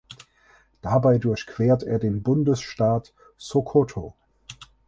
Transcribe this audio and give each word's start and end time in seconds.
Dabei 0.81 1.19
durchquert 1.19 1.83
er 1.83 1.99
den 1.99 2.23
Bundesstaat 2.23 3.13
Sokoto. 3.37 4.15